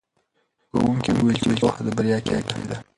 [0.69, 2.77] ښوونکي وویل چې پوهه د بریا کیلي ده.